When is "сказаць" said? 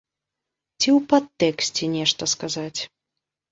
2.35-2.79